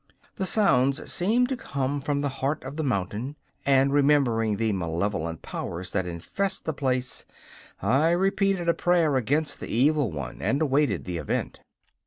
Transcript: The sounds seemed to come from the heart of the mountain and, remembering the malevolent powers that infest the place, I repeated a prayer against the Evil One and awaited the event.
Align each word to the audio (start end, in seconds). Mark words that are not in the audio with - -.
The 0.37 0.47
sounds 0.47 1.13
seemed 1.13 1.47
to 1.49 1.55
come 1.55 2.01
from 2.01 2.21
the 2.21 2.29
heart 2.41 2.63
of 2.63 2.75
the 2.75 2.83
mountain 2.83 3.35
and, 3.67 3.93
remembering 3.93 4.57
the 4.57 4.73
malevolent 4.73 5.43
powers 5.43 5.91
that 5.91 6.07
infest 6.07 6.65
the 6.65 6.73
place, 6.73 7.23
I 7.83 8.09
repeated 8.09 8.67
a 8.67 8.73
prayer 8.73 9.15
against 9.15 9.59
the 9.59 9.67
Evil 9.67 10.11
One 10.11 10.39
and 10.41 10.59
awaited 10.59 11.05
the 11.05 11.17
event. 11.17 11.59